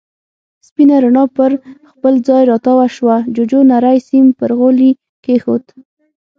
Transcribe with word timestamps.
سپينه 0.67 0.95
رڼا 1.03 1.23
پر 1.35 1.51
خپل 1.91 2.13
ځای 2.27 2.43
را 2.49 2.57
تاوه 2.65 2.87
شوه، 2.95 3.15
جُوجُو 3.35 3.61
نری 3.71 3.97
سيم 4.07 4.25
پر 4.37 4.49
غولي 4.59 4.91
کېښود. 5.23 5.63